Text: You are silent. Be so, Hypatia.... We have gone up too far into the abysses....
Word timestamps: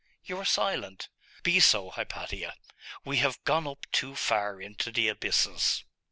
You 0.23 0.39
are 0.39 0.45
silent. 0.45 1.09
Be 1.43 1.59
so, 1.59 1.91
Hypatia.... 1.91 2.55
We 3.05 3.17
have 3.17 3.43
gone 3.43 3.67
up 3.67 3.85
too 3.91 4.15
far 4.15 4.59
into 4.59 4.89
the 4.91 5.07
abysses.... 5.09 5.83